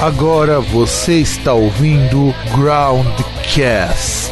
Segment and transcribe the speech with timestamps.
[0.00, 4.30] Agora você está ouvindo Groundcast.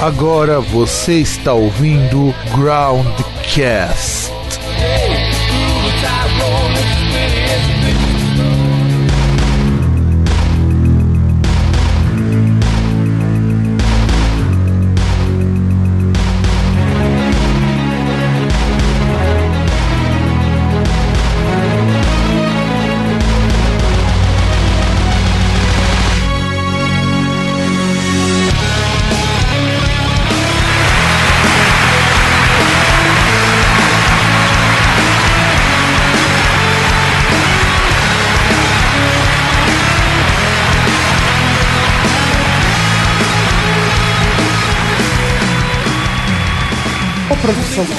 [0.00, 4.37] Agora você está ouvindo Groundcast.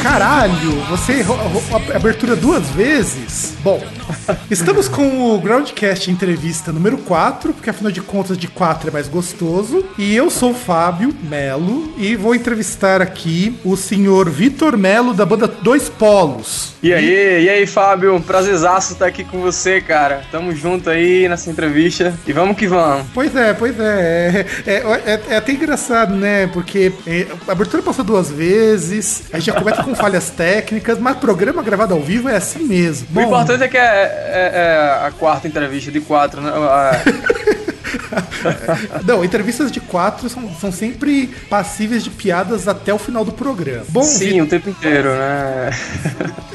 [0.03, 1.37] Caralho, você errou
[1.71, 3.53] a abertura duas vezes?
[3.63, 3.81] Bom,
[4.51, 9.07] estamos com o Groundcast entrevista número 4, porque afinal de contas de 4 é mais
[9.07, 9.85] gostoso.
[9.97, 15.25] E eu sou o Fábio Melo e vou entrevistar aqui o senhor Vitor Melo da
[15.25, 16.73] banda Dois Polos.
[16.83, 18.19] E aí, e aí, Fábio?
[18.21, 20.23] Prazerzaço estar aqui com você, cara.
[20.29, 23.05] Tamo junto aí nessa entrevista e vamos que vamos.
[23.13, 24.45] Pois é, pois é.
[24.65, 26.47] É, é, é, é até engraçado, né?
[26.47, 31.17] Porque é, a abertura passou duas vezes, a gente já começa com falhas técnicas, mas
[31.17, 33.07] programa gravado ao vivo é assim mesmo.
[33.09, 36.51] Bom, o importante é que é, é, é a quarta entrevista de quatro, né?
[39.05, 43.85] Não, entrevistas de quatro são, são sempre passíveis de piadas até o final do programa.
[43.89, 45.69] Bom, Sim, o tempo inteiro, né?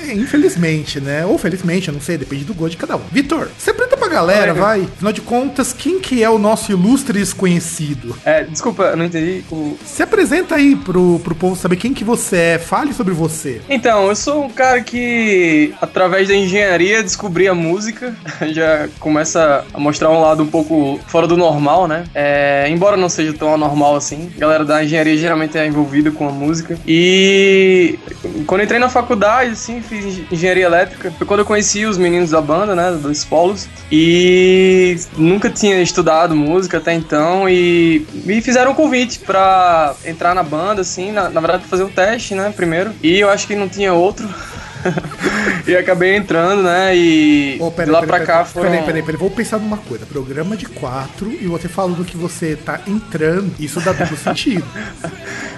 [0.06, 1.24] É, infelizmente, né?
[1.24, 3.02] Ou felizmente, eu não sei, depende do gosto de cada um.
[3.10, 4.83] Vitor, você apresenta pra galera, vai.
[4.83, 8.16] Afinal de contas, quem que é o nosso ilustre desconhecido?
[8.24, 9.45] É, desculpa, eu não entendi.
[9.51, 9.77] O...
[9.84, 13.61] Se apresenta aí pro, pro povo saber quem que você é, fale sobre você.
[13.68, 18.14] Então, eu sou um cara que, através da engenharia, descobri a música.
[18.52, 22.05] Já começa a mostrar um lado um pouco fora do normal, né?
[22.14, 24.30] É, embora não seja tão anormal assim.
[24.36, 26.79] A galera da engenharia geralmente é envolvida com a música.
[26.86, 27.98] E
[28.46, 31.11] quando entrei na faculdade, assim, fiz engenharia elétrica.
[31.13, 32.92] Foi quando eu conheci os meninos da banda, né?
[32.92, 33.68] Dos polos.
[33.90, 37.48] E nunca tinha estudado música até então.
[37.48, 41.13] E me fizeram um convite para entrar na banda, assim.
[41.13, 42.52] Na, na verdade, fazer um teste, né?
[42.55, 42.92] Primeiro.
[43.02, 44.29] E eu acho que não tinha outro.
[45.67, 46.96] e acabei entrando, né?
[46.96, 48.70] E oh, pera, lá pera, pra pera, cá foram...
[48.70, 49.18] Peraí, peraí, peraí.
[49.18, 50.06] Vou pensar numa coisa.
[50.06, 54.67] Programa de quatro e você falando que você tá entrando, isso dá duplo sentido.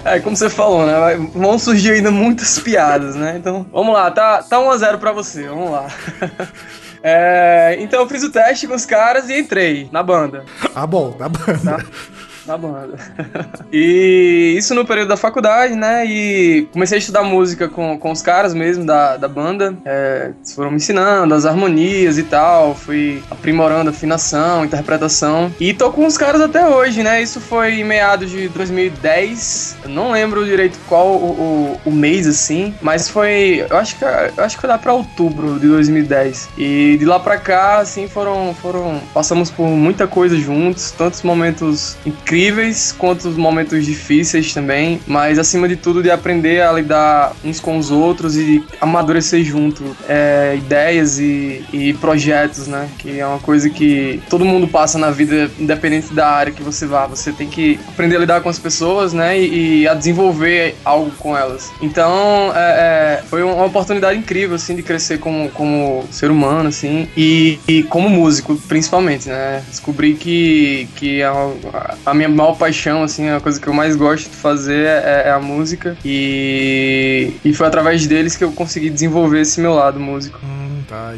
[0.03, 0.93] É, como você falou, né?
[1.33, 3.35] Vão surgir ainda muitas piadas, né?
[3.37, 4.09] Então, vamos lá.
[4.11, 5.87] Tá, tá 1x0 pra você, vamos lá.
[7.03, 10.43] É, então eu fiz o teste com os caras e entrei na banda.
[10.75, 11.77] Ah, bom, na banda.
[11.77, 11.85] Tá?
[12.47, 12.97] Na banda.
[13.71, 16.05] e isso no período da faculdade, né?
[16.05, 19.75] E comecei a estudar música com, com os caras mesmo da, da banda.
[19.85, 22.73] É, foram me ensinando as harmonias e tal.
[22.73, 25.51] Fui aprimorando afinação, interpretação.
[25.59, 27.21] E tô com os caras até hoje, né?
[27.21, 29.77] Isso foi em meados de 2010.
[29.83, 32.73] Eu não lembro direito qual o, o, o mês, assim.
[32.81, 33.65] Mas foi.
[33.69, 36.49] Eu acho que, eu acho que foi lá pra outubro de 2010.
[36.57, 38.55] E de lá pra cá, assim, foram.
[38.61, 40.91] foram passamos por muita coisa juntos.
[40.91, 46.61] Tantos momentos incríveis incríveis quanto os momentos difíceis também, mas acima de tudo de aprender
[46.61, 52.87] a lidar uns com os outros e amadurecer junto é, ideias e, e, projetos, né?
[52.99, 56.85] Que é uma coisa que todo mundo passa na vida, independente da área que você
[56.85, 57.07] vá.
[57.07, 59.39] Você tem que aprender a lidar com as pessoas, né?
[59.39, 61.71] E, e a desenvolver algo com elas.
[61.81, 67.07] Então, é, é, foi uma oportunidade incrível, assim, de crescer como, como ser humano, assim,
[67.17, 69.63] e, e como músico, principalmente, né?
[69.67, 71.33] Descobri que, que a,
[72.05, 75.23] a minha minha maior paixão, assim, a coisa que eu mais gosto de fazer é,
[75.25, 75.97] é, a música.
[76.03, 80.39] E, e foi através deles que eu consegui desenvolver esse meu lado músico.
[80.43, 80.56] Hum,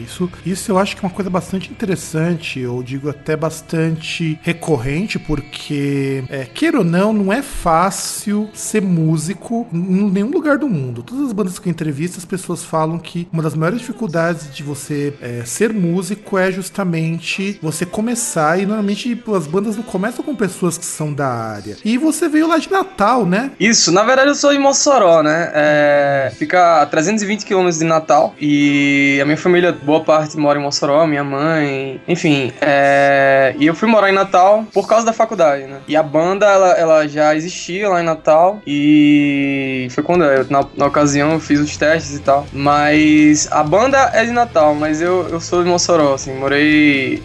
[0.04, 5.20] Isso, isso eu acho que é uma coisa bastante interessante, eu digo até bastante recorrente,
[5.20, 11.04] porque, é, queira ou não, não é fácil ser músico em nenhum lugar do mundo.
[11.04, 14.64] Todas as bandas que eu entrevisto, as pessoas falam que uma das maiores dificuldades de
[14.64, 20.36] você é, ser músico é justamente você começar, e normalmente as bandas não começam com
[20.36, 21.78] pessoas que são da área.
[21.84, 23.52] E você veio lá de Natal, né?
[23.60, 25.52] Isso, na verdade eu sou de Mossoró, né?
[25.54, 30.58] É, fica a 320 quilômetros de Natal e a minha família família, boa parte mora
[30.58, 32.52] em Mossoró, minha mãe, enfim.
[32.62, 35.80] É, e eu fui morar em Natal por causa da faculdade, né?
[35.88, 40.66] E a banda, ela, ela já existia lá em Natal e foi quando eu, na,
[40.76, 42.48] na ocasião eu fiz os testes e tal.
[42.54, 47.22] Mas a banda é de Natal, mas eu, eu sou de Mossoró, assim, morei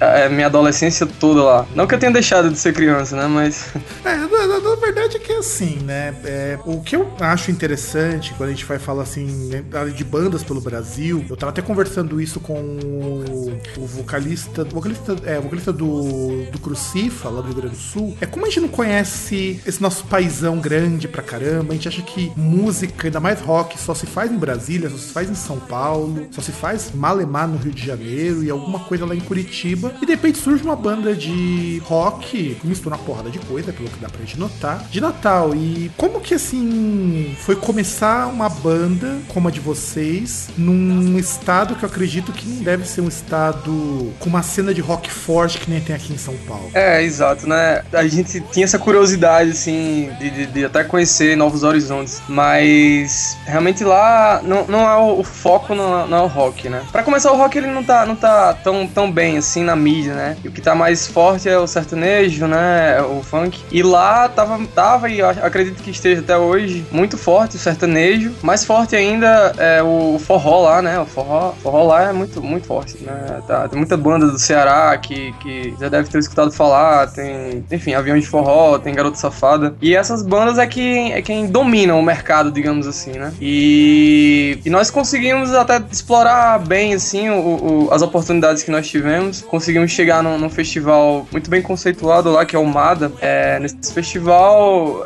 [0.00, 1.66] é, minha adolescência toda lá.
[1.74, 3.26] Não que eu tenha deixado de ser criança, né?
[3.26, 3.72] Mas.
[4.04, 6.14] É, na, na, na verdade é que é assim, né?
[6.24, 9.64] É, o que eu acho interessante quando a gente vai falar assim né,
[9.94, 15.72] de bandas pelo Brasil, eu tava até conversando isso com o, vocalista, vocalista, é, vocalista
[15.72, 19.60] do, do Crucifa, lá do Rio Grande do Sul, é como a gente não conhece
[19.66, 23.94] esse nosso paizão grande pra caramba, a gente acha que música, ainda mais rock, só
[23.94, 27.58] se faz em Brasília, só se faz em São Paulo, só se faz Malemar no
[27.58, 31.14] Rio de Janeiro e alguma coisa lá em Curitiba, e de repente surge uma banda
[31.14, 35.54] de rock, mistura uma porrada de coisa, pelo que dá pra gente notar, de Natal.
[35.54, 41.84] E como que assim foi começar uma banda como a de vocês num estado que
[41.84, 45.70] eu acredito que não deve ser um estado com uma cena de rock forte que
[45.70, 46.70] nem tem aqui em São Paulo?
[46.74, 47.82] É, exato, né?
[47.92, 53.82] A gente tinha essa curiosidade, assim, de, de, de até conhecer novos horizontes, mas realmente
[53.82, 56.82] lá não, não é o, o foco, não, não, é o rock, né?
[56.92, 60.14] Pra começar, o rock ele não tá, não tá tão, tão bem assim na mídia,
[60.14, 60.36] né?
[60.44, 63.00] E o que tá mais forte é o sertanejo, né?
[63.02, 63.60] O funk.
[63.70, 68.34] E lá tava, tava e acredito que esteja até hoje muito forte o sertanejo.
[68.42, 70.98] Mais forte ainda é o forró lá, né?
[70.98, 73.42] O forró, forró lá é muito, muito forte, né?
[73.46, 77.08] Tá, tem muita banda do Ceará que, que já deve ter escutado falar.
[77.08, 79.74] Tem, enfim, avião de forró, tem garoto safada.
[79.82, 83.32] E essas bandas é quem, é quem dominam o mercado, digamos assim, né?
[83.40, 89.42] E, e nós conseguimos até explorar bem, assim, o, o, as oportunidades que nós tivemos.
[89.42, 93.12] Conseguimos chegar num, num festival muito bem conceituado lá, que é o MADA.
[93.20, 94.07] É, nesse festival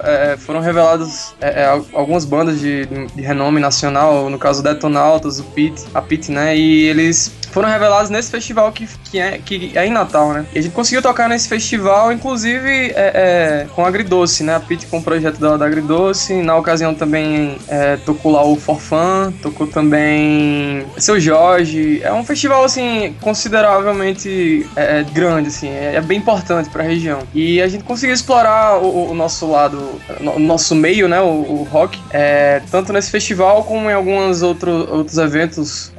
[0.02, 5.44] é, foram reveladas é, é algumas bandas de, de, renome nacional, no caso Detonautas, o
[5.44, 6.56] Pit, a Pit, né?
[6.56, 10.46] E eles foram revelados nesse festival que, que, é, que é em Natal, né?
[10.54, 14.56] E a gente conseguiu tocar nesse festival, inclusive é, é, com Agridoce, né?
[14.56, 16.34] A Pete com o projeto da, da Agridoce.
[16.42, 22.00] Na ocasião também é, tocou lá o Forfan, tocou também Seu Jorge.
[22.02, 27.20] É um festival, assim, consideravelmente é, é, grande, assim, é, bem importante pra região.
[27.34, 31.20] E a gente conseguiu explorar o, o nosso lado, o nosso meio, né?
[31.20, 31.98] O, o rock,
[32.70, 35.92] tanto nesse festival como em alguns outro, outros eventos.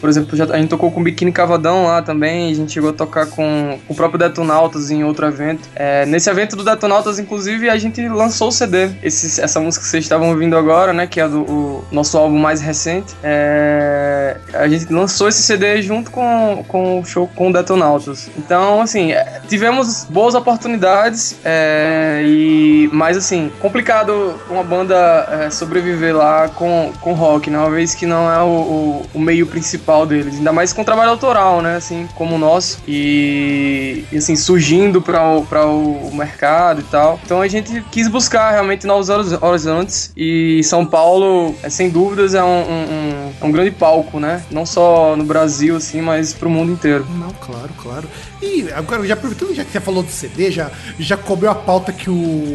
[0.00, 2.92] por exemplo, já, a gente tocou com Biquíni Cavadão lá também, a gente chegou a
[2.92, 5.68] tocar com, com o próprio Detonautas em outro evento.
[5.74, 8.90] É, nesse evento do Detonautas, inclusive, a gente lançou o CD.
[9.02, 12.38] Esse, essa música que vocês estavam ouvindo agora, né, que é do o nosso álbum
[12.38, 17.52] mais recente, é, a gente lançou esse CD junto com, com o show com o
[17.52, 18.30] Detonautas.
[18.36, 24.94] Então, assim, é, tivemos boas oportunidades, é, e mas assim, complicado uma banda
[25.30, 29.20] é, sobreviver lá com, com rock, né, uma vez que não é o, o, o
[29.20, 31.76] meio principal deles, ainda mais com trabalho autoral, né?
[31.76, 32.78] Assim, como o nosso.
[32.86, 37.20] E, e assim, surgindo para o, o mercado e tal.
[37.24, 39.08] Então a gente quis buscar realmente novos
[39.40, 40.12] horizontes.
[40.16, 44.42] E São Paulo, é, sem dúvidas, é um, um, um, grande palco, né?
[44.50, 47.06] Não só no Brasil, assim, mas pro mundo inteiro.
[47.18, 48.08] Não, claro, claro.
[48.40, 51.92] E agora, já aproveitando, já que você falou do CD, já, já cobrou a pauta
[51.92, 52.11] que o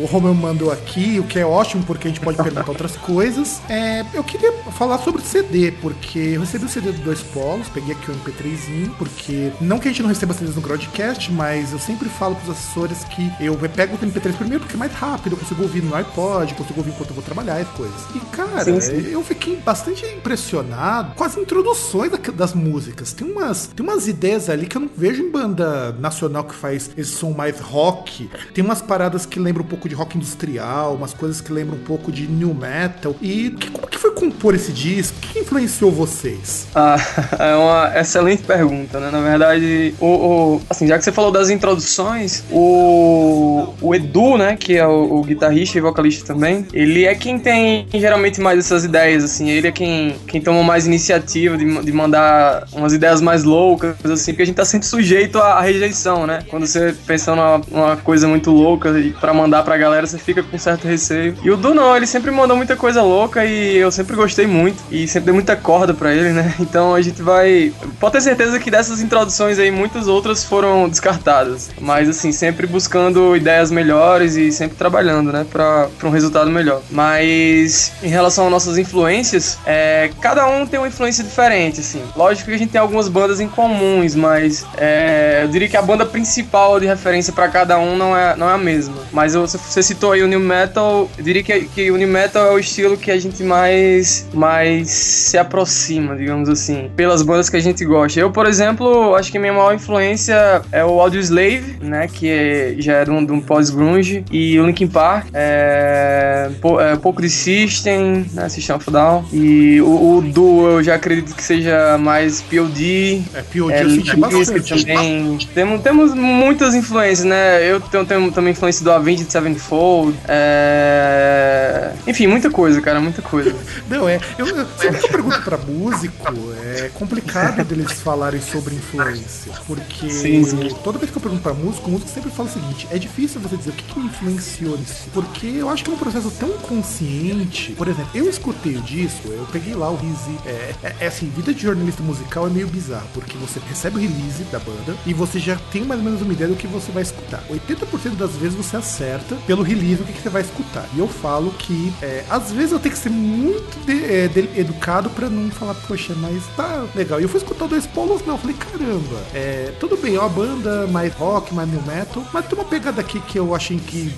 [0.07, 3.61] Romeu mandou aqui, o que é ótimo, porque a gente pode perguntar outras coisas.
[3.69, 7.67] É, eu queria falar sobre o CD, porque eu recebi o CD do Dois Polos,
[7.69, 11.71] peguei aqui o MP3zinho, porque não que a gente não receba CDs no broadcast, mas
[11.71, 15.33] eu sempre falo pros assessores que eu pego o MP3 primeiro porque é mais rápido,
[15.33, 18.01] eu consigo ouvir no iPod, consigo ouvir enquanto eu vou trabalhar e coisas.
[18.15, 19.11] E, cara, sim, sim.
[19.11, 23.13] eu fiquei bastante impressionado com as introduções das músicas.
[23.13, 26.89] Tem umas, tem umas ideias ali que eu não vejo em banda nacional que faz
[26.97, 28.29] esse som mais rock.
[28.53, 31.83] Tem umas paradas que lembram um pouco de rock industrial, umas coisas que lembram um
[31.83, 33.15] pouco de new metal.
[33.21, 35.17] E que, como que foi compor esse disco?
[35.17, 36.67] O que influenciou vocês?
[36.75, 36.97] Ah,
[37.39, 39.09] é uma excelente pergunta, né?
[39.09, 44.57] Na verdade, o, o, assim, já que você falou das introduções, o, o Edu, né,
[44.57, 48.83] que é o, o guitarrista e vocalista também, ele é quem tem geralmente mais essas
[48.83, 53.43] ideias, assim, ele é quem, quem toma mais iniciativa de, de mandar umas ideias mais
[53.43, 56.39] loucas, assim, porque a gente tá sempre sujeito a rejeição, né?
[56.49, 60.57] Quando você pensa numa, numa coisa muito louca pra mandar pra galera, você fica com
[60.57, 61.37] certo receio.
[61.43, 64.83] E o Du não, ele sempre mandou muita coisa louca e eu sempre gostei muito.
[64.91, 66.53] E sempre dei muita corda pra ele, né?
[66.67, 67.71] Então a gente vai.
[67.99, 71.69] Pode ter certeza que dessas introduções aí, muitas outras foram descartadas.
[71.79, 75.45] Mas assim, sempre buscando ideias melhores e sempre trabalhando, né?
[75.49, 76.81] Pra, pra um resultado melhor.
[76.89, 82.01] Mas em relação às nossas influências, é, cada um tem uma influência diferente, assim.
[82.15, 85.81] Lógico que a gente tem algumas bandas em comuns, mas é, eu diria que a
[85.81, 88.95] banda principal de referência para cada um não é, não é a mesma.
[89.17, 92.51] Mas você, citou aí o New Metal, eu diria que, que o New Metal é
[92.51, 97.59] o estilo que a gente mais, mais se aproxima, digamos assim, pelas bandas que a
[97.59, 98.19] gente gosta.
[98.19, 102.07] Eu, por exemplo, acho que minha maior influência é o Audio Slave, né?
[102.07, 107.19] Que é, já é de um, um pós-grunge, e o Linkin Park, é, é, pouco
[107.19, 108.47] de System, né?
[108.49, 109.25] System of Down.
[109.33, 113.23] E o, o Duo eu já acredito que seja mais POD.
[113.33, 114.85] É, POD é, eu senti bastante.
[114.85, 115.39] Também.
[115.55, 117.67] Temos, temos muitas influências, né?
[117.67, 120.19] Eu tenho, tenho também influência do Avenged Sevenfold.
[120.27, 121.93] É...
[122.05, 123.55] Enfim, muita coisa, cara, muita coisa.
[123.89, 124.19] Não, é.
[124.37, 129.53] Eu, eu, sempre que eu pergunto pra músico, é complicado deles falarem sobre influência.
[129.65, 130.69] Porque sim, sim.
[130.83, 133.39] toda vez que eu pergunto pra músico, o músico sempre fala o seguinte: é difícil
[133.39, 135.09] você dizer o que, que me influenciou nisso.
[135.13, 137.71] Porque eu acho que é um processo tão consciente.
[137.73, 140.37] Por exemplo, eu escutei o disco, eu peguei lá o Rizzi.
[140.45, 143.99] É, é, é assim, vida de jornalista musical é meio bizarro, porque você recebe o
[143.99, 146.91] release da banda e você já tem mais ou menos uma ideia do que você
[146.91, 147.41] vai escutar.
[147.49, 150.87] 80% das vezes você acerta pelo release o que, que você vai escutar.
[150.95, 154.59] E eu falo que é, às vezes eu tenho que ser muito de, é, de,
[154.59, 157.19] educado para não falar, poxa, mas tá legal.
[157.19, 158.33] E eu fui escutar dois polos, não.
[158.33, 162.45] Eu falei, caramba, é, tudo bem, é uma banda mais rock, mais new metal, mas
[162.45, 164.13] tem uma pegada aqui que eu achei que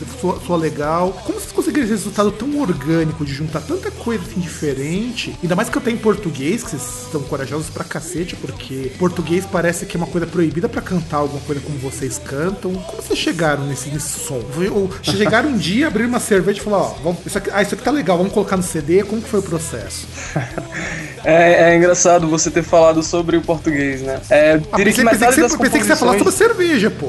[0.46, 1.12] soa legal.
[1.26, 5.38] Como vocês conseguiram esse resultado tão orgânico de juntar tanta coisa assim diferente?
[5.42, 9.46] Ainda mais que eu tenho em português, que vocês estão corajosos pra cacete, porque português
[9.46, 12.74] parece que é uma coisa proibida para cantar alguma coisa como vocês cantam.
[12.74, 14.40] Como vocês chegaram nesse, nesse som?
[14.72, 17.76] Ou chegaram um dia, abriram uma cerveja e falaram, ó, vamos, isso aqui, ah, isso
[17.76, 19.04] aqui tá legal, vamos colocar no CD.
[19.04, 20.08] Como que foi o processo?
[21.24, 24.20] é, é, engraçado você ter falado sobre o português, né?
[24.30, 27.08] É, ah, pensei, que pensei, que pensei que você ia falar sobre cerveja, pô.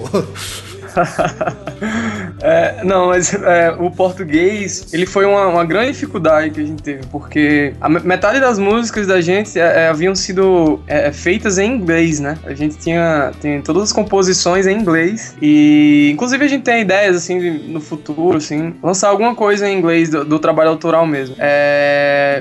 [2.43, 6.83] é, não, mas é, o português, ele foi uma, uma, grande dificuldade que a gente
[6.83, 11.59] teve, porque a metade das músicas da gente é, é haviam sido é, é, feitas
[11.59, 12.39] em inglês, né?
[12.45, 17.17] A gente tinha tem todas as composições em inglês e, inclusive, a gente tem ideias,
[17.17, 21.37] assim, de, no futuro, assim, lançar alguma coisa em inglês do, do trabalho autoral mesmo.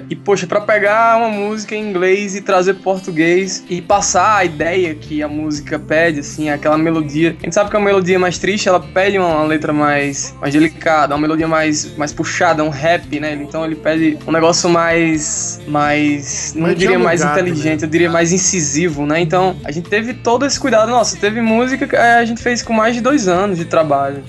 [0.09, 4.95] e, poxa, para pegar uma música em inglês e trazer português e passar a ideia
[4.95, 7.35] que a música pede, assim, aquela melodia.
[7.39, 10.53] A gente sabe que é uma melodia mais triste, ela pede uma letra mais, mais
[10.53, 13.33] delicada, uma melodia mais, mais puxada, um rap, né?
[13.33, 15.61] Então ele pede um negócio mais.
[15.67, 16.53] mais.
[16.55, 17.85] não diria mais inteligente, né?
[17.85, 19.19] eu diria mais incisivo, né?
[19.19, 20.89] Então a gente teve todo esse cuidado.
[20.89, 24.23] Nossa, teve música que a gente fez com mais de dois anos de trabalho.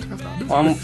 [0.48, 0.76] Uma,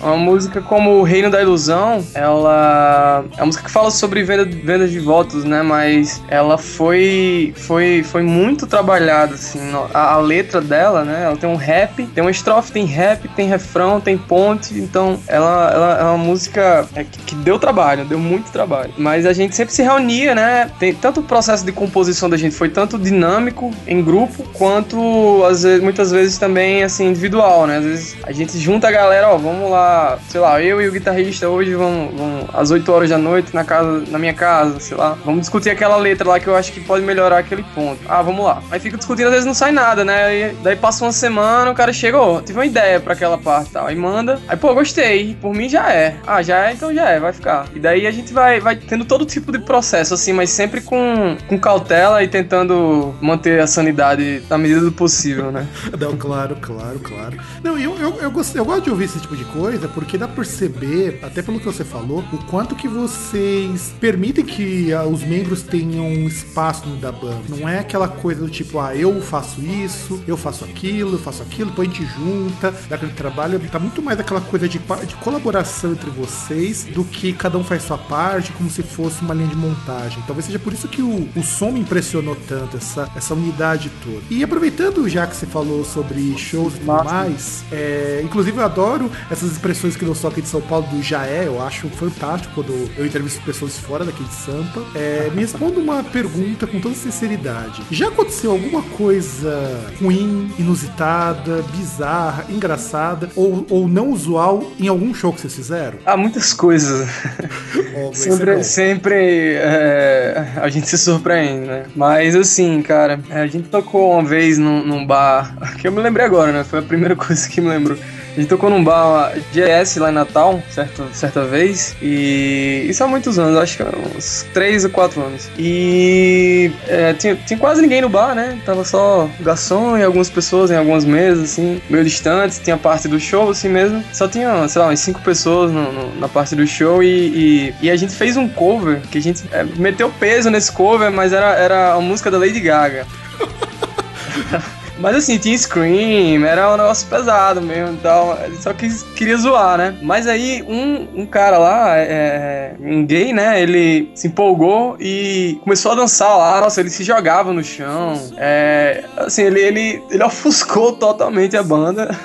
[0.00, 4.44] uma música como O Reino da Ilusão, ela é uma música que fala sobre venda,
[4.44, 5.62] venda de votos, né?
[5.62, 9.60] Mas ela foi foi foi muito trabalhada assim,
[9.92, 11.24] a, a, letra dela, né?
[11.24, 15.70] Ela tem um rap, tem uma estrofe, tem rap, tem refrão, tem ponte, então ela,
[15.72, 18.92] ela é uma música é, que, que, deu trabalho, deu muito trabalho.
[18.98, 20.70] Mas a gente sempre se reunia, né?
[20.78, 25.62] Tem tanto o processo de composição da gente foi tanto dinâmico em grupo quanto às
[25.62, 27.78] vezes, muitas vezes também assim individual, né?
[27.78, 29.85] Às vezes a gente junta a galera, ó, vamos lá
[30.28, 33.64] sei lá, eu e o guitarrista hoje vamos, vamos às 8 horas da noite na
[33.64, 36.80] casa, na minha casa, sei lá, vamos discutir aquela letra lá que eu acho que
[36.80, 38.00] pode melhorar aquele ponto.
[38.08, 38.62] Ah, vamos lá.
[38.70, 40.24] Aí fica discutindo, às vezes não sai nada, né?
[40.24, 43.38] Aí, daí passa uma semana, o cara chega, ó, oh, tive uma ideia para aquela
[43.38, 43.86] parte tal.
[43.86, 46.16] Aí manda, aí pô, gostei, por mim já é.
[46.26, 47.66] Ah, já é, então já é, vai ficar.
[47.74, 51.36] E daí a gente vai, vai tendo todo tipo de processo, assim, mas sempre com,
[51.48, 55.66] com cautela e tentando manter a sanidade na medida do possível, né?
[55.98, 57.36] Não, claro, claro, claro.
[57.62, 60.18] Não, eu, eu, eu, gosto, eu gosto de ouvir esse tipo de coisa coisa, porque
[60.18, 65.08] dá pra perceber, até pelo que você falou, o quanto que vocês permitem que uh,
[65.08, 67.42] os membros tenham espaço da banda.
[67.48, 71.42] Não é aquela coisa do tipo, ah, eu faço isso, eu faço aquilo, eu faço
[71.42, 73.60] aquilo, depois a gente junta, dá aquele trabalho.
[73.70, 77.82] Tá muito mais aquela coisa de, de colaboração entre vocês do que cada um faz
[77.82, 80.22] sua parte, como se fosse uma linha de montagem.
[80.26, 84.22] Talvez seja por isso que o, o som me impressionou tanto, essa, essa unidade toda.
[84.30, 89.10] E aproveitando já que você falou sobre shows e tudo mais, é, inclusive eu adoro
[89.30, 92.54] essas expressões que não são aqui de São Paulo do já é, eu acho fantástico
[92.54, 94.82] quando eu entrevisto pessoas fora daqui de Sampa.
[94.94, 97.82] É, me responda uma pergunta com toda sinceridade.
[97.90, 105.32] Já aconteceu alguma coisa ruim, inusitada, bizarra, engraçada ou, ou não usual em algum show
[105.32, 105.98] que vocês fizeram?
[106.06, 107.06] Ah, muitas coisas.
[107.98, 111.84] Oh, sempre é sempre é, a gente se surpreende, né?
[111.96, 116.26] Mas assim, cara, a gente tocou uma vez num, num bar, que eu me lembrei
[116.26, 116.62] agora, né?
[116.62, 117.96] Foi a primeira coisa que me lembrou.
[118.36, 121.96] A gente tocou num bar GS lá em Natal, certo, certa vez.
[122.02, 125.48] E isso há muitos anos, acho que uns 3 ou 4 anos.
[125.58, 128.58] E é, tinha, tinha quase ninguém no bar, né?
[128.66, 132.60] Tava só garçom e algumas pessoas em algumas mesas, assim, meio distantes.
[132.62, 134.04] Tinha parte do show, assim mesmo.
[134.12, 137.02] Só tinha, sei lá, umas 5 pessoas no, no, na parte do show.
[137.02, 140.70] E, e, e, a gente fez um cover, que a gente é, meteu peso nesse
[140.70, 143.06] cover, mas era, era a música da Lady Gaga.
[144.98, 148.38] Mas assim, tinha Scream, era um negócio pesado mesmo e tal.
[148.60, 149.98] Só que queria zoar, né?
[150.02, 153.60] Mas aí um, um cara lá, é, um gay, né?
[153.60, 156.60] Ele se empolgou e começou a dançar lá.
[156.60, 158.20] Nossa, ele se jogava no chão.
[158.36, 162.16] É, assim, ele, ele, ele ofuscou totalmente a banda.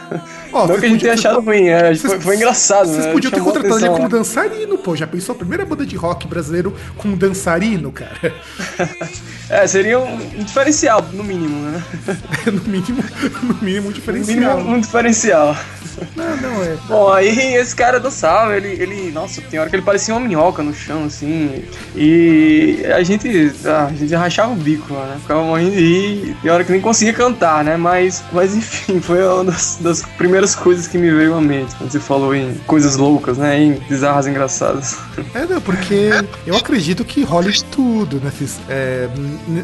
[0.54, 2.88] Oh, não que a gente tenha achado ruim, é, foi, foi, engraçado.
[2.88, 3.14] Vocês né?
[3.14, 4.96] podiam ter contratado ele como dançarino, pô.
[4.96, 8.34] Já pensou a primeira banda de rock brasileiro com um dançarino, cara?
[9.52, 11.84] é, seria um, um, diferencial, no mínimo, né?
[12.48, 13.04] no mínimo,
[13.44, 14.38] no mínimo um diferencial.
[14.38, 15.58] No mínimo, um diferencial.
[16.16, 16.78] Não, não é.
[16.88, 19.12] Bom, aí esse cara dançava, ele, ele.
[19.12, 21.64] Nossa, tem hora que ele parecia uma minhoca no chão, assim.
[21.96, 23.52] E a gente.
[23.66, 25.18] Ah, a gente rachava o bico lá, né?
[25.22, 26.38] Ficava morrendo de rir.
[26.42, 27.78] Tem hora que nem conseguia cantar, né?
[27.78, 31.92] Mas, mas enfim, foi uma das, das primeiras coisas que me veio à mente quando
[31.92, 33.62] você falou em coisas loucas, né?
[33.62, 34.98] Em bizarras engraçadas.
[35.34, 36.10] É, não, porque
[36.48, 39.10] eu acredito que role tudo nesses, é,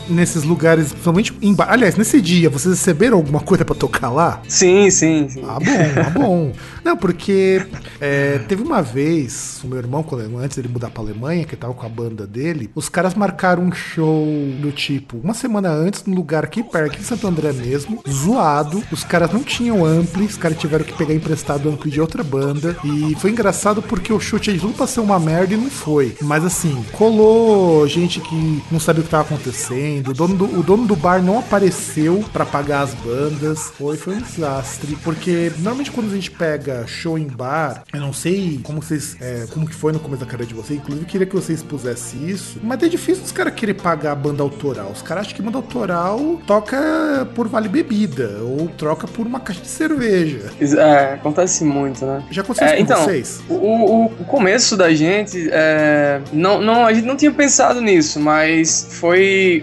[0.09, 4.41] nesses lugares, principalmente em Aliás, nesse dia, vocês receberam alguma coisa para tocar lá?
[4.47, 5.43] Sim, sim, sim.
[5.43, 6.53] Ah, bom, ah, bom.
[6.83, 7.65] Não, porque
[7.99, 11.73] é, teve uma vez, o meu irmão, quando, antes dele mudar pra Alemanha, que tava
[11.73, 14.25] com a banda dele, os caras marcaram um show
[14.61, 18.81] do tipo, uma semana antes, num lugar aqui perto, aqui em Santo André mesmo, zoado.
[18.91, 22.77] Os caras não tinham ampli, os caras tiveram que pegar emprestado ampli de outra banda.
[22.83, 26.15] E foi engraçado porque o show tinha tudo pra ser uma merda e não foi.
[26.21, 29.66] Mas assim, colou gente que não sabia o que tava acontecendo.
[29.73, 33.71] O dono do, o dono do bar não apareceu para pagar as bandas.
[33.77, 34.95] Foi, foi um desastre.
[35.03, 39.17] Porque normalmente quando a gente pega show em bar, eu não sei como vocês.
[39.19, 40.79] É, como que foi no começo da carreira de vocês.
[40.79, 42.59] Inclusive, queria que vocês pusessem isso.
[42.63, 44.91] Mas é difícil os caras querer pagar a banda autoral.
[44.91, 48.39] Os caras acham que banda autoral toca por vale bebida.
[48.41, 50.51] Ou troca por uma caixa de cerveja.
[50.59, 52.23] É, acontece muito, né?
[52.31, 53.41] Já aconteceu é, com então, vocês?
[53.49, 58.19] O, o, o, começo da gente, é, não, não, a gente não tinha pensado nisso,
[58.19, 58.87] mas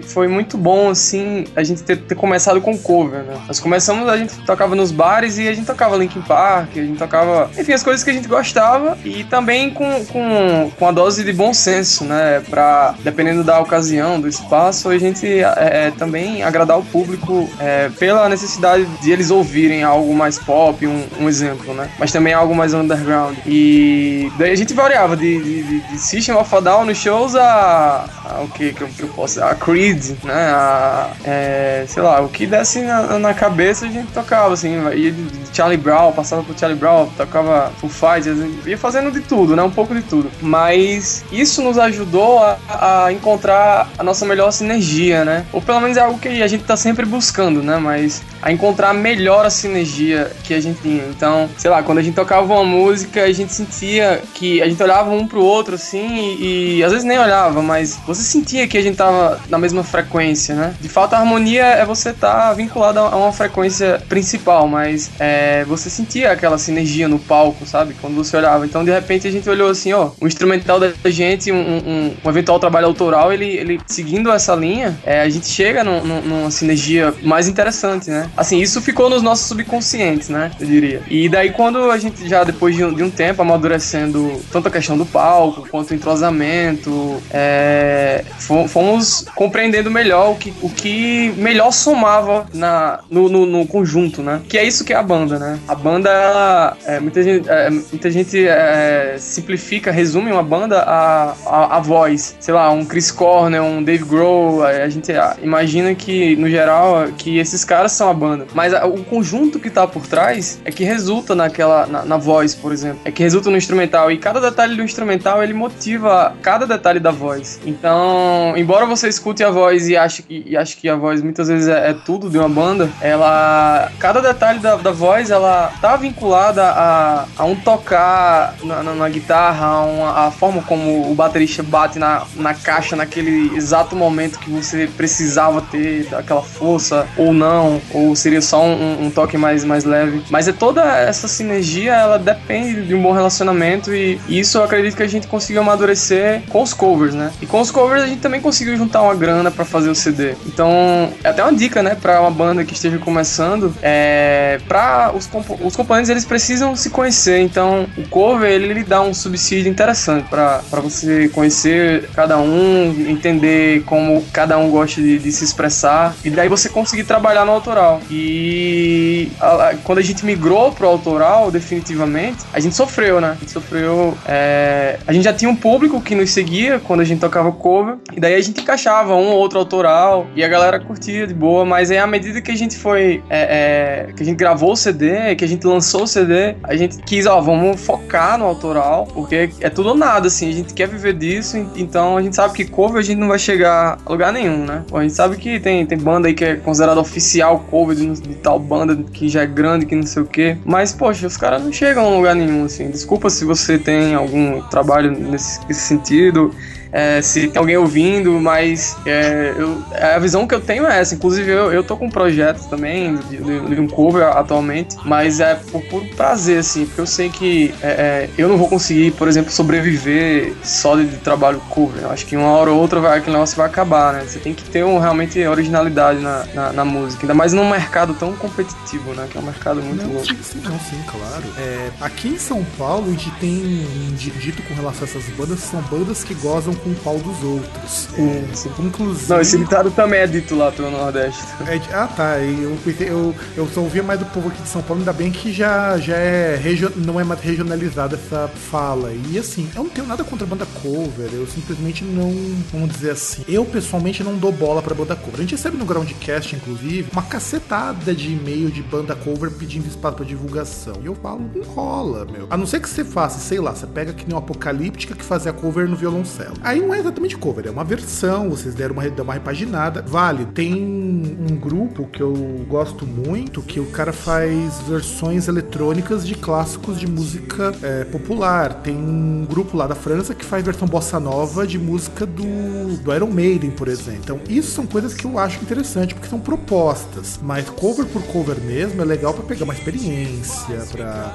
[0.03, 3.35] foi, muito bom, assim, a gente ter, ter começado com cover, né?
[3.47, 6.97] Nós começamos, a gente tocava nos bares e a gente tocava Linkin Park, a gente
[6.97, 11.23] tocava, enfim, as coisas que a gente gostava e também com, com, com a dose
[11.23, 12.41] de bom senso, né?
[12.49, 17.89] Pra, dependendo da ocasião, do espaço, a gente é, é também agradar o público é,
[17.89, 21.89] pela necessidade de eles ouvirem algo mais pop, um, um, exemplo, né?
[21.99, 23.37] Mas também algo mais underground.
[23.45, 28.05] E daí a gente variava de, de, de System of a Down nos shows a,
[28.25, 29.84] a o que que eu, que eu, posso a Creed,
[30.23, 30.33] né?
[30.33, 35.11] A, é, sei lá, o que desse na, na, cabeça a gente tocava, assim, ia
[35.11, 39.63] de Charlie Brown, passava por Charlie Brown, tocava Full Fighters, ia fazendo de tudo, né?
[39.63, 40.31] Um pouco de tudo.
[40.41, 45.45] Mas isso nos ajudou a, a encontrar a nossa melhor sinergia, né?
[45.51, 47.77] Ou pelo menos é algo que a gente tá sempre buscando, né?
[47.77, 51.03] Mas a encontrar melhor a sinergia que a gente tinha.
[51.09, 54.81] Então, sei lá, quando a gente tocava uma música, a gente sentia que a gente
[54.81, 58.77] olhava um pro outro assim e, e às vezes nem olhava, mas você sentia que
[58.77, 60.73] a gente tava na mesma frequência, né?
[60.79, 65.63] De fato, a harmonia é você estar tá vinculado a uma frequência principal, mas é,
[65.65, 67.95] você sentia aquela sinergia no palco, sabe?
[67.99, 68.65] Quando você olhava.
[68.65, 72.29] Então, de repente, a gente olhou assim, ó, o instrumental da gente, um, um, um
[72.29, 77.13] eventual trabalho autoral, ele, ele seguindo essa linha, é, a gente chega num, numa sinergia
[77.21, 78.29] mais interessante, né?
[78.35, 80.51] Assim, isso ficou nos nossos subconscientes, né?
[80.59, 81.01] Eu diria.
[81.09, 84.71] E daí, quando a gente já, depois de um, de um tempo, amadurecendo tanto a
[84.71, 88.23] questão do palco quanto o entrosamento, é,
[88.67, 89.25] fomos
[89.55, 94.41] compreendendo melhor o que, o que melhor somava na, no, no, no conjunto, né?
[94.49, 95.57] Que é isso que é a banda, né?
[95.65, 101.77] A banda, é, muita gente, é, muita gente é, simplifica, resume uma banda a, a,
[101.77, 102.35] a, voz.
[102.37, 107.37] Sei lá, um Chris Cornell, um Dave Grohl, a gente imagina que, no geral, que
[107.37, 108.47] esses caras são a banda.
[108.53, 112.53] Mas a, o conjunto que tá por trás é que resulta naquela, na, na voz,
[112.53, 112.99] por exemplo.
[113.05, 114.11] É que resulta no instrumental.
[114.11, 117.57] E cada detalhe do instrumental, ele motiva cada detalhe da voz.
[117.65, 121.47] Então, embora você escute a voz e ache que, e ache que a voz muitas
[121.47, 123.91] vezes é, é tudo de uma banda, ela...
[123.99, 129.09] Cada detalhe da, da voz, ela tá vinculada a, a um tocar na, na, na
[129.09, 134.39] guitarra, a, uma, a forma como o baterista bate na, na caixa naquele exato momento
[134.39, 139.63] que você precisava ter aquela força, ou não, ou seria só um, um toque mais,
[139.63, 140.23] mais leve.
[140.29, 144.95] Mas é toda essa sinergia, ela depende de um bom relacionamento e isso eu acredito
[144.95, 147.31] que a gente conseguiu amadurecer com os covers, né?
[147.41, 150.35] E com os covers a gente também conseguiu juntar uma grana para fazer o CD.
[150.45, 155.27] Então, é até uma dica, né, para uma banda que esteja começando, é para os,
[155.27, 157.39] comp os eles precisam se conhecer.
[157.39, 163.83] Então, o cover ele, ele dá um subsídio interessante para você conhecer cada um, entender
[163.83, 168.01] como cada um gosta de, de se expressar e daí você conseguir trabalhar no autoral.
[168.09, 173.31] E a, a, quando a gente migrou pro autoral, definitivamente, a gente sofreu, né?
[173.31, 174.17] A gente sofreu.
[174.25, 177.95] É, a gente já tinha um público que nos seguia quando a gente tocava cover,
[178.15, 181.33] e daí a gente encaixava um um ou outro autoral e a galera curtia de
[181.33, 184.73] boa, mas aí à medida que a gente foi, é, é, que a gente gravou
[184.73, 188.45] o CD, que a gente lançou o CD, a gente quis, ó, vamos focar no
[188.45, 192.35] autoral, porque é tudo ou nada, assim, a gente quer viver disso, então a gente
[192.35, 194.83] sabe que cover a gente não vai chegar a lugar nenhum, né?
[194.87, 198.21] Pô, a gente sabe que tem, tem banda aí que é considerada oficial cover de,
[198.21, 201.37] de tal banda que já é grande, que não sei o quê, mas, poxa, os
[201.37, 202.89] caras não chegam a lugar nenhum, assim.
[202.89, 206.53] Desculpa se você tem algum trabalho nesse, nesse sentido
[206.95, 211.13] é, se tem alguém ouvindo, mas é, eu, a visão que eu tenho é essa.
[211.13, 215.41] Inclusive, eu, eu tô com um projeto também de, de, de um cover atualmente, mas
[215.41, 219.11] é por puro prazer, assim, porque eu sei que é, é eu não vou conseguir,
[219.11, 222.03] por exemplo, sobreviver só de, de, trabalho cover.
[222.03, 224.23] Eu acho que uma hora ou outra vai, aquele negócio vai acabar, né?
[224.25, 228.13] Você tem que ter um, realmente originalidade na, na, na, música, ainda mais num mercado
[228.13, 229.27] tão competitivo, né?
[229.29, 230.27] Que é um mercado muito não, louco.
[230.27, 231.43] Sim, sim, não, sim, claro.
[231.57, 235.81] É, aqui em São Paulo, a gente tem dito com relação a essas bandas, são
[235.81, 238.07] bandas que gozam com o pau dos outros.
[238.15, 238.69] Sim, sim.
[238.77, 239.33] Inclusive...
[239.33, 241.43] Não, esse ditado também é dito lá pelo Nordeste.
[241.67, 242.37] É, ah, tá.
[242.37, 245.51] Eu, eu, eu só ouvia mais do povo aqui de São Paulo, ainda bem que
[245.51, 249.11] já, já é regio, não é mais regionalizada essa fala.
[249.31, 252.31] E assim, eu não tenho nada contra banda cover, eu simplesmente não,
[252.71, 255.39] vamos dizer assim, eu pessoalmente não dou bola pra banda cover.
[255.39, 260.17] A gente recebe no Groundcast, inclusive, uma cacetada de e-mail de banda cover pedindo espaço
[260.17, 260.93] pra divulgação.
[261.01, 262.45] E eu falo, não rola, meu.
[262.49, 265.23] A não ser que você faça, sei lá, você pega que nem o Apocalíptica que
[265.23, 266.53] fazia cover no violoncelo.
[266.65, 270.01] Aí não é exatamente cover, é uma versão, vocês deram uma, uma repaginada.
[270.01, 272.33] Vale, tem um grupo que eu
[272.67, 278.81] gosto muito, que o cara faz versões eletrônicas de clássicos de música é, popular.
[278.81, 283.13] Tem um grupo lá da França que faz versão bossa nova de música do, do
[283.13, 284.21] Iron Maiden, por exemplo.
[284.23, 287.39] Então, isso são coisas que eu acho interessante, porque são propostas.
[287.43, 290.79] Mas cover por cover mesmo é legal para pegar uma experiência,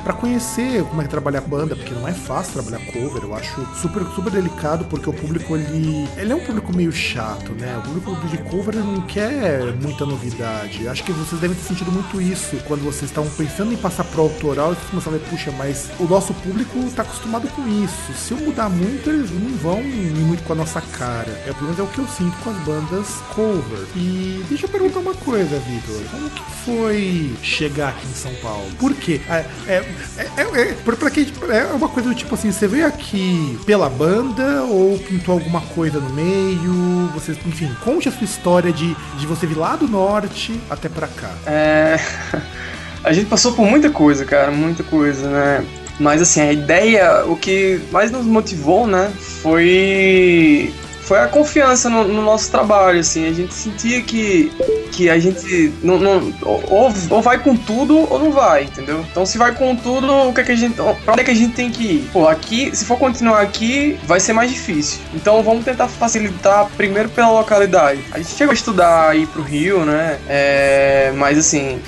[0.02, 3.22] para conhecer como é trabalhar com banda, porque não é fácil trabalhar cover.
[3.22, 7.52] Eu acho super, super delicado, porque o público ele ele, é um público meio chato,
[7.52, 7.76] né?
[7.78, 10.88] O público de cover não quer muita novidade.
[10.88, 14.22] Acho que vocês devem ter sentido muito isso quando vocês estavam pensando em passar pro
[14.22, 18.12] autoral e vocês começaram a ver, puxa, mas o nosso público tá acostumado com isso.
[18.14, 21.30] Se eu mudar muito, eles não vão ir muito com a nossa cara.
[21.46, 23.86] É, pelo menos é o que eu sinto com as bandas cover.
[23.96, 26.02] E deixa eu perguntar uma coisa, Vitor.
[26.10, 28.70] Como que foi chegar aqui em São Paulo?
[28.78, 29.20] Por quê?
[29.28, 29.84] É, é,
[30.36, 34.62] é, é, pra quem, é uma coisa do tipo assim, você veio aqui pela banda
[34.64, 37.10] ou pintou alguma coisa no meio?
[37.14, 41.08] Você, enfim, conte a sua história de, de você vir lá do norte até pra
[41.08, 41.32] cá.
[41.46, 41.98] É.
[43.02, 45.66] A gente passou por muita coisa, cara, muita coisa, né?
[45.98, 50.72] Mas assim, a ideia, o que mais nos motivou, né, foi
[51.10, 53.28] foi a confiança no, no, nosso trabalho, assim.
[53.28, 54.52] A gente sentia que,
[54.92, 59.04] que a gente não, não ou, ou vai com tudo ou não vai, entendeu?
[59.10, 60.76] Então, se vai com tudo, o que, é que a gente.
[60.76, 62.10] Pra onde é que a gente tem que ir?
[62.12, 65.00] Pô, aqui, se for continuar aqui, vai ser mais difícil.
[65.12, 68.04] Então, vamos tentar facilitar primeiro pela localidade.
[68.12, 70.16] A gente chegou a estudar ir pro Rio, né?
[70.28, 71.80] É, mas, assim,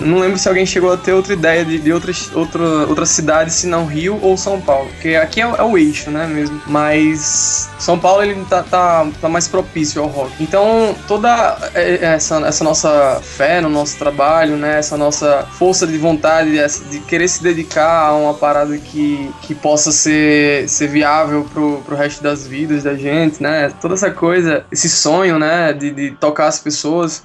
[0.00, 3.54] não lembro se alguém chegou a ter outra ideia de, de outras, outra, outras cidades,
[3.54, 4.88] se não Rio ou São Paulo.
[4.94, 6.60] Porque aqui é, é o eixo, né, mesmo.
[6.66, 10.42] Mas São Paulo, ele tá tá, tá mais propício ao rock.
[10.42, 14.78] Então, toda essa, essa nossa fé no nosso trabalho, né?
[14.78, 16.50] Essa nossa força de vontade
[16.90, 21.96] de querer se dedicar a uma parada que, que possa ser, ser viável pro, pro
[21.96, 23.70] resto das vidas da gente, né?
[23.80, 25.72] Toda essa coisa, esse sonho, né?
[25.72, 27.22] De, de tocar as pessoas.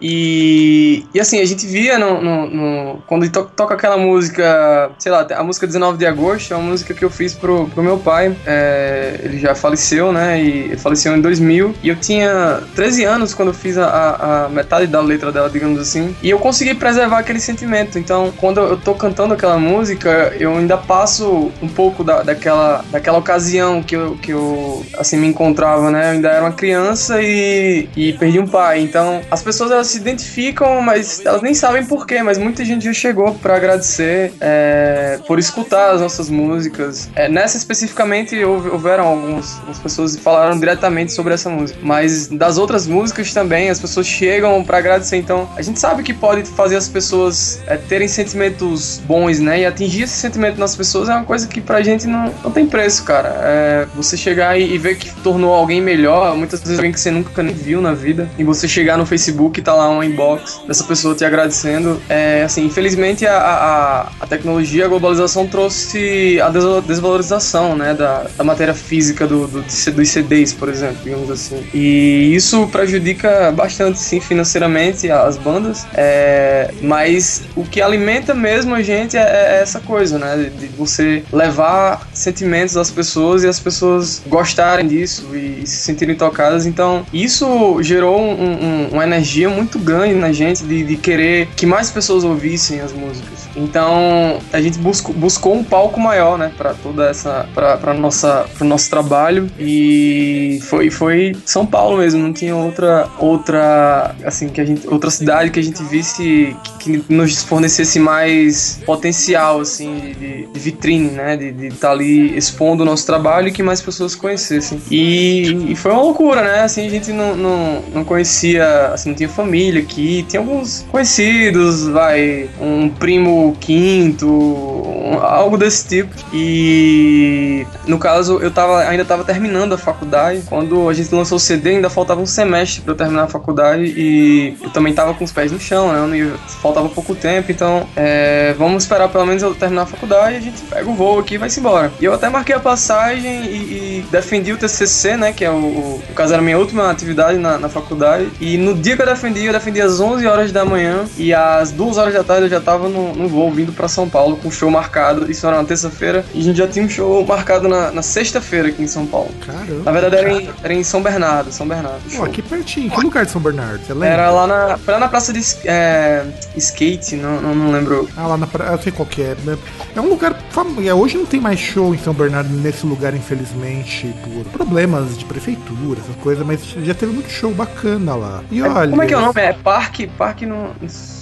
[0.00, 5.10] E, e assim, a gente via no, no, no quando to, toca aquela música, sei
[5.10, 7.98] lá, a música 19 de agosto, é uma música que eu fiz pro, pro meu
[7.98, 8.36] pai.
[8.46, 10.40] É, ele já faleceu, né?
[10.40, 11.74] E faleceu em 2000.
[11.82, 15.80] E eu tinha 13 anos quando eu fiz a, a, metade da letra dela, digamos
[15.80, 16.14] assim.
[16.22, 17.98] E eu consegui preservar aquele sentimento.
[17.98, 23.18] Então, quando eu tô cantando aquela música, eu ainda passo um pouco da, daquela, daquela
[23.18, 26.08] ocasião que eu, que eu assim, me encontrava, né?
[26.08, 28.80] Eu ainda era uma criança e, e perdi um pai.
[28.80, 32.92] Então, as pessoas elas se identificam, mas elas nem sabem porquê, mas muita gente já
[32.92, 37.08] chegou para agradecer é, por escutar as nossas músicas.
[37.14, 42.58] É, nessa especificamente houveram algumas, algumas pessoas que falaram diretamente sobre essa música, mas das
[42.58, 45.16] outras músicas também as pessoas chegam para agradecer.
[45.16, 49.60] Então a gente sabe que pode fazer as pessoas é, terem sentimentos bons, né?
[49.60, 52.66] E atingir esse sentimento nas pessoas é uma coisa que pra gente não, não tem
[52.66, 53.28] preço, cara.
[53.42, 57.10] É, você chegar e, e ver que tornou alguém melhor, muitas vezes alguém que você
[57.10, 60.60] nunca nem viu na vida, e você chegar no Facebook e tá lá uma inbox
[60.66, 62.00] dessa pessoa te agradecendo.
[62.08, 68.44] É, assim, infelizmente a, a, a tecnologia, a globalização trouxe a desvalorização, né, da, da
[68.44, 71.66] matéria física do, do, dos CDs, por exemplo, digamos assim.
[71.72, 78.82] E isso prejudica bastante, sim, financeiramente as bandas, é, mas o que alimenta mesmo a
[78.82, 83.60] gente é, é essa coisa, né, de, de você levar sentimentos às pessoas e as
[83.60, 86.66] pessoas gostarem disso e se sentirem tocadas.
[86.66, 91.66] Então, isso gerou um, um, uma energia muito grande na gente de, de, querer que
[91.66, 93.47] mais pessoas ouvissem as músicas.
[93.58, 98.64] Então, a gente buscou, buscou um palco maior, né, para toda essa, para nossa, pro
[98.64, 102.22] nosso trabalho e foi, foi São Paulo mesmo.
[102.22, 107.00] Não tinha outra, outra, assim, que a gente, outra cidade que a gente visse que,
[107.00, 112.82] que nos fornecesse mais potencial, assim, de, de vitrine, né, de estar tá ali expondo
[112.82, 114.80] o nosso trabalho e que mais pessoas conhecessem.
[114.90, 116.60] E, e foi uma loucura, né?
[116.60, 121.88] Assim, a gente não, não, não conhecia, assim, não tinha família aqui, tinha alguns conhecidos,
[121.88, 126.14] vai, um primo quinto, algo desse tipo.
[126.32, 130.42] E no caso, eu tava, ainda estava terminando a faculdade.
[130.46, 133.84] Quando a gente lançou o CD, ainda faltava um semestre para eu terminar a faculdade
[133.84, 136.18] e eu também tava com os pés no chão, né?
[136.18, 140.36] Ia, faltava pouco tempo, então é, vamos esperar pelo menos eu terminar a faculdade e
[140.38, 141.92] a gente pega o voo aqui e vai-se embora.
[142.00, 145.32] E eu até marquei a passagem e, e defendi o TCC, né?
[145.32, 148.30] Que é o, o, o caso era minha última atividade na, na faculdade.
[148.40, 151.70] E no dia que eu defendi, eu defendi às 11 horas da manhã e às
[151.72, 154.50] 2 horas da tarde eu já tava no, no voo vindo para São Paulo com
[154.50, 154.97] show marcado.
[155.28, 158.68] Isso era uma terça-feira e a gente já tinha um show marcado na, na sexta-feira
[158.68, 159.30] aqui em São Paulo.
[159.46, 159.82] Caramba.
[159.84, 162.00] Na verdade era em, era em São Bernardo, São Bernardo.
[162.16, 162.90] Pô, aqui pertinho.
[162.90, 163.84] Que lugar de São Bernardo?
[163.84, 164.08] Você lembra?
[164.08, 166.24] Era lá na, foi lá na praça de é,
[166.56, 168.08] skate, não, não, não, lembro.
[168.16, 169.36] Ah, lá na praça, eu sei qual que é.
[169.44, 169.56] Né?
[169.94, 170.78] É um lugar famoso.
[170.94, 176.00] Hoje não tem mais show em São Bernardo nesse lugar, infelizmente, por problemas de prefeitura,
[176.00, 178.42] essas coisas, mas já teve muito show bacana lá.
[178.50, 178.90] E olha.
[178.90, 179.40] Como é que é o nome?
[179.40, 180.06] É Parque?
[180.06, 180.70] Parque no.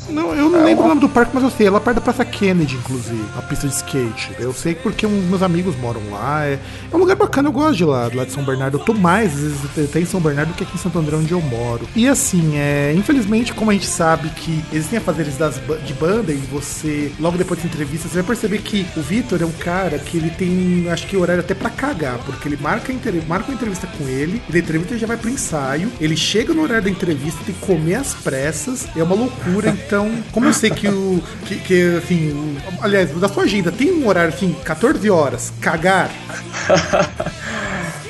[0.09, 0.87] Não, eu não é lembro uma...
[0.87, 1.67] o nome do parque, mas eu sei.
[1.67, 3.25] É lá perto da Praça Kennedy, inclusive.
[3.37, 4.35] A pista de skate.
[4.39, 6.47] Eu sei porque meus amigos moram lá.
[6.47, 6.59] É,
[6.93, 8.79] é, um lugar bacana, eu gosto de lá, lá de São Bernardo.
[8.79, 11.17] Eu tô mais, às vezes, até em São Bernardo do que aqui em Santo André,
[11.17, 11.89] onde eu moro.
[11.95, 16.37] E assim, é, infelizmente, como a gente sabe que existem afazeres das, de banda e
[16.37, 20.17] você, logo depois da entrevista, você vai perceber que o Vitor é um cara que
[20.17, 22.93] ele tem, acho que, horário até pra cagar, porque ele marca,
[23.27, 26.55] marca uma entrevista com ele, e da entrevista ele já vai pro ensaio, ele chega
[26.55, 30.53] no horário da entrevista, tem que comer às pressas, é uma loucura, então como eu
[30.53, 31.23] sei que o.
[31.47, 32.31] Que, que assim.
[32.31, 36.11] O, aliás, da sua agenda tem um horário assim, 14 horas, cagar.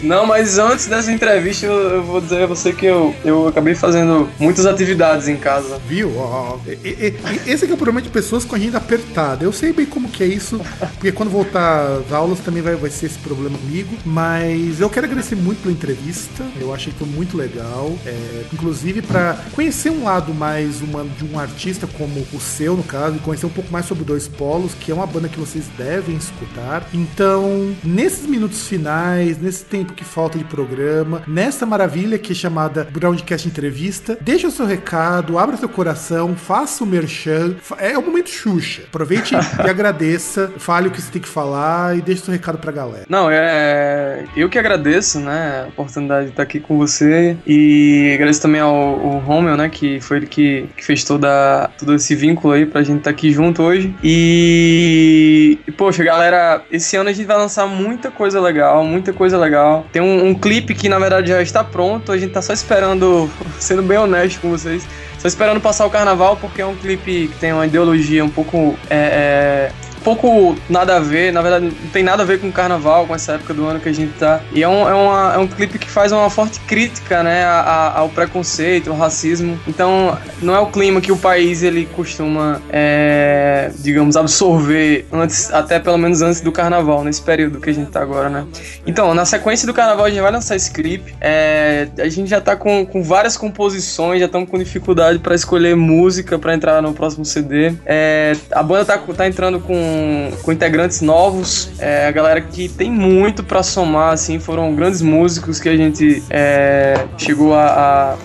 [0.06, 3.74] Não, mas antes dessa entrevista, eu, eu, vou dizer a você que eu, eu acabei
[3.74, 5.80] fazendo muitas atividades em casa.
[5.88, 6.12] Viu?
[6.16, 9.44] Oh, e, e, esse é, o problema de pessoas com a agenda apertada.
[9.44, 10.60] Eu sei bem como que é isso,
[10.94, 13.96] porque quando voltar às aulas também vai, vai ser esse problema comigo.
[14.04, 16.44] Mas eu quero agradecer muito pela entrevista.
[16.60, 17.98] Eu achei que foi muito legal.
[18.06, 22.84] É, inclusive para conhecer um lado mais humano de um artista como o seu, no
[22.84, 25.64] caso, e conhecer um pouco mais sobre Dois Polos, que é uma banda que vocês
[25.76, 26.88] devem escutar.
[26.94, 32.86] Então, nesses minutos finais, nesse tempo que falta de programa, nessa maravilha que é chamada
[32.90, 34.16] Broadcast Entrevista.
[34.20, 37.56] Deixa o seu recado, abra seu coração, faça o merchan.
[37.78, 38.82] É o momento Xuxa.
[38.86, 42.70] Aproveite e agradeça, fale o que você tem que falar e deixe seu recado pra
[42.70, 43.06] galera.
[43.08, 44.25] Não, é.
[44.36, 48.70] Eu que agradeço, né, a oportunidade de estar aqui com você e agradeço também ao,
[48.70, 52.82] ao Romeo, né, que foi ele que, que fez toda, todo esse vínculo aí pra
[52.82, 53.94] gente estar aqui junto hoje.
[54.04, 59.38] E, e, poxa, galera, esse ano a gente vai lançar muita coisa legal, muita coisa
[59.38, 59.86] legal.
[59.90, 63.30] Tem um, um, clipe que na verdade já está pronto, a gente tá só esperando,
[63.58, 64.86] sendo bem honesto com vocês,
[65.18, 68.78] só esperando passar o carnaval, porque é um clipe que tem uma ideologia um pouco
[68.90, 69.72] é, é,
[70.06, 73.14] pouco nada a ver, na verdade não tem nada a ver com o carnaval, com
[73.16, 74.40] essa época do ano que a gente tá.
[74.52, 77.98] E é um, é uma, é um clipe que faz uma forte crítica, né, a,
[77.98, 79.58] ao preconceito, ao racismo.
[79.66, 85.80] Então, não é o clima que o país ele costuma, é, digamos, absorver antes, até
[85.80, 88.46] pelo menos antes do carnaval, nesse período que a gente tá agora, né.
[88.86, 91.16] Então, na sequência do carnaval a gente vai lançar esse clipe.
[91.20, 95.74] É, a gente já tá com, com várias composições, já estamos com dificuldade para escolher
[95.74, 97.74] música para entrar no próximo CD.
[97.84, 99.95] É, a banda tá, tá entrando com
[100.42, 105.60] com, integrantes novos, é, a galera que tem muito para somar, assim, foram grandes músicos
[105.60, 108.16] que a gente é, chegou a, a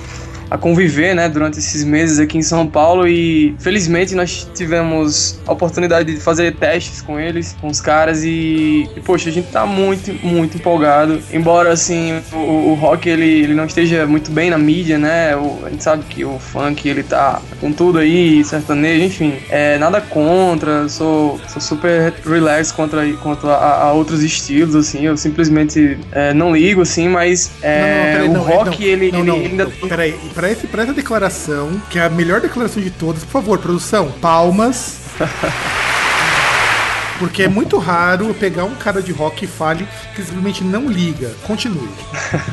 [0.51, 5.53] a conviver, né, durante esses meses aqui em São Paulo e felizmente nós tivemos a
[5.53, 9.65] oportunidade de fazer testes com eles, com os caras e, e poxa, a gente tá
[9.65, 11.21] muito, muito empolgado.
[11.31, 15.37] Embora assim, o, o, rock ele, ele não esteja muito bem na mídia, né?
[15.37, 19.77] O, a gente sabe que o funk ele tá com tudo aí, sertanejo, enfim, é
[19.77, 25.97] nada contra, sou, sou super relax contra, contra a, a outros estilos, assim, eu simplesmente
[26.11, 29.27] é, não ligo, assim, mas é, não, não, peraí, o rock não, ele, não, ele
[29.27, 29.67] não, ainda.
[29.87, 33.59] Peraí, pra, esse, pra essa declaração, que é a melhor declaração de todas, por favor,
[33.59, 34.99] produção, palmas.
[37.19, 41.31] Porque é muito raro pegar um cara de rock e fale que simplesmente não liga.
[41.45, 41.89] Continue.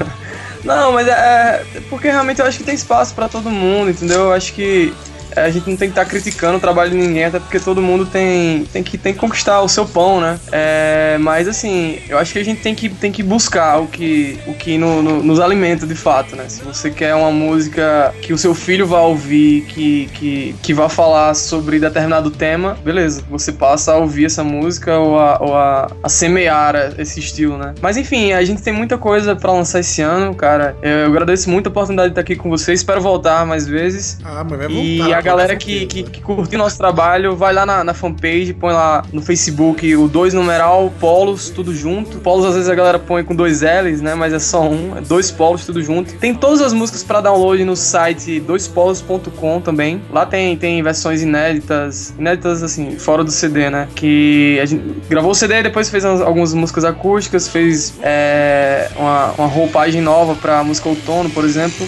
[0.64, 4.22] Não, mas é, é porque realmente eu acho que tem espaço para todo mundo, entendeu?
[4.22, 4.92] Eu acho que
[5.36, 7.80] a gente não tem que estar tá criticando o trabalho de ninguém, até porque todo
[7.80, 10.38] mundo tem, tem, que, tem que conquistar o seu pão, né?
[10.52, 14.38] É, mas assim, eu acho que a gente tem que, tem que buscar o que,
[14.46, 16.44] o que no, no, nos alimenta de fato, né?
[16.48, 20.88] Se você quer uma música que o seu filho vá ouvir, que, que, que vá
[20.88, 25.90] falar sobre determinado tema, beleza, você passa a ouvir essa música ou a, ou a,
[26.02, 27.74] a semear esse estilo, né?
[27.80, 30.76] Mas enfim, a gente tem muita coisa para lançar esse ano, cara.
[30.82, 34.18] Eu agradeço muito a oportunidade de estar aqui com vocês, espero voltar mais vezes.
[34.24, 34.82] Ah, mas vai voltar.
[34.82, 39.04] E galera que, que, que curtiu nosso trabalho, vai lá na, na, fanpage, põe lá
[39.12, 42.18] no Facebook o 2 numeral, polos, tudo junto.
[42.18, 44.14] Polos às vezes a galera põe com dois L's, né?
[44.14, 46.14] Mas é só um, é dois polos, tudo junto.
[46.14, 50.00] Tem todas as músicas para download no site doispolos.com também.
[50.10, 53.88] Lá tem, tem versões inéditas, inéditas assim, fora do CD, né?
[53.94, 59.46] Que a gente gravou o CD, depois fez algumas músicas acústicas, fez é, uma, uma
[59.46, 61.86] roupagem nova pra música outono, por exemplo.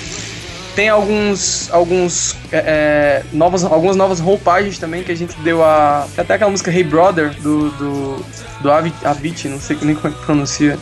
[0.75, 6.07] Tem alguns, alguns é, é, novas, algumas novas roupagens também que a gente deu a.
[6.17, 8.25] Até aquela música Hey Brother do, do,
[8.61, 10.79] do Avicii, não sei nem como é que pronuncia.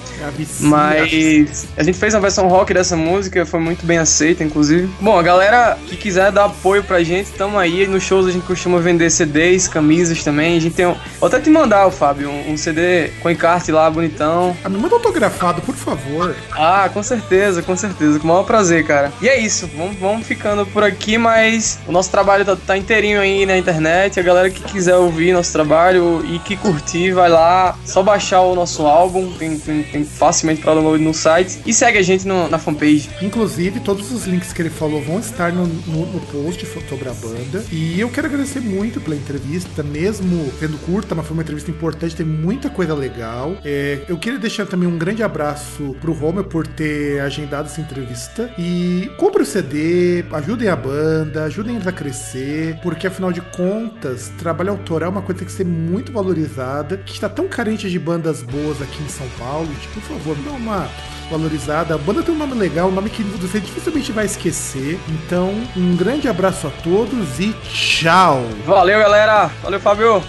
[0.60, 4.88] Mas a gente fez uma versão rock dessa música, foi muito bem aceita, inclusive.
[5.00, 7.86] Bom, a galera que quiser dar apoio pra gente, tamo aí.
[7.86, 10.56] Nos shows a gente costuma vender CDs, camisas também.
[10.56, 10.96] A gente tem um.
[11.20, 14.56] Vou até te mandar, Fábio, um, um CD com encarte lá, bonitão.
[14.64, 16.34] Ah, me manda autografado, por favor.
[16.52, 18.18] Ah, com certeza, com certeza.
[18.18, 19.12] Com o maior prazer, cara.
[19.20, 19.68] E é isso.
[19.76, 24.18] Vamos, vamos ficando por aqui, mas o nosso trabalho tá, tá inteirinho aí na internet.
[24.18, 27.67] A galera que quiser ouvir nosso trabalho e que curtir, vai lá.
[27.84, 29.32] Só baixar o nosso álbum.
[29.38, 31.60] Tem, tem, tem facilmente para download no site.
[31.66, 33.10] E segue a gente no, na fanpage.
[33.20, 37.12] Inclusive, todos os links que ele falou vão estar no, no, no post sobre a
[37.12, 37.64] banda.
[37.70, 42.16] E eu quero agradecer muito pela entrevista, mesmo sendo curta, mas foi uma entrevista importante,
[42.16, 43.56] tem muita coisa legal.
[43.64, 48.50] É, eu queria deixar também um grande abraço pro Homer por ter agendado essa entrevista.
[48.58, 54.30] E compre o CD, ajudem a banda, ajudem eles a crescer, porque afinal de contas,
[54.38, 57.90] trabalho autoral é uma coisa que tem que ser muito valorizada, que está tão carente
[57.90, 59.66] de bandas boas aqui em São Paulo.
[59.80, 60.88] Tipo, por favor, dá uma
[61.28, 61.96] valorizada.
[61.96, 64.96] A banda tem um nome legal, um nome que você dificilmente vai esquecer.
[65.08, 68.44] Então, um grande abraço a todos e tchau!
[68.64, 69.50] Valeu, galera!
[69.60, 70.22] Valeu, Fábio!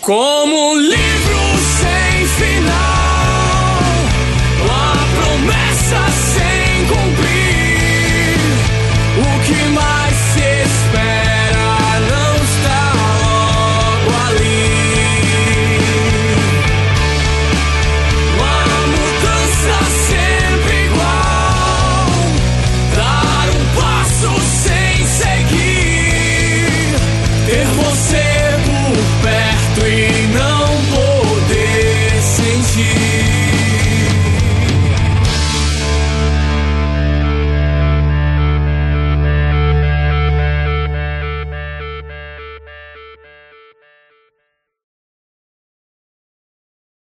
[0.00, 0.75] Com